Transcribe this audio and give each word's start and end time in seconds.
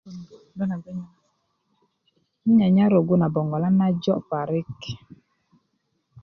'nnyanyar 2.43 2.91
na 2.91 2.91
rogú 2.93 3.13
na 3.19 3.27
boŋgolan 3.33 3.75
na 3.79 3.87
jo 4.03 4.15
parik 4.29 4.79